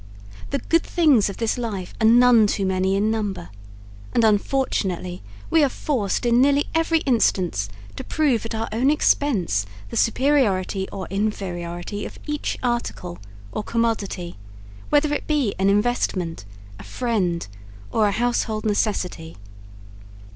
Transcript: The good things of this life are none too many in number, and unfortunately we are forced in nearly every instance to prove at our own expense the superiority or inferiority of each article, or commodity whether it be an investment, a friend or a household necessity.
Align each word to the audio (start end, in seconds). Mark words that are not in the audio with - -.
The 0.49 0.57
good 0.57 0.81
things 0.81 1.29
of 1.29 1.37
this 1.37 1.59
life 1.59 1.93
are 2.01 2.07
none 2.07 2.47
too 2.47 2.65
many 2.65 2.95
in 2.95 3.11
number, 3.11 3.49
and 4.15 4.23
unfortunately 4.23 5.21
we 5.51 5.63
are 5.63 5.69
forced 5.69 6.25
in 6.25 6.41
nearly 6.41 6.65
every 6.73 7.01
instance 7.01 7.69
to 7.97 8.03
prove 8.03 8.43
at 8.43 8.55
our 8.55 8.67
own 8.71 8.89
expense 8.89 9.67
the 9.91 9.95
superiority 9.95 10.89
or 10.91 11.05
inferiority 11.11 12.03
of 12.07 12.17
each 12.25 12.57
article, 12.63 13.19
or 13.51 13.61
commodity 13.61 14.37
whether 14.89 15.13
it 15.13 15.27
be 15.27 15.53
an 15.59 15.69
investment, 15.69 16.45
a 16.79 16.83
friend 16.83 17.45
or 17.91 18.07
a 18.07 18.11
household 18.11 18.65
necessity. 18.65 19.37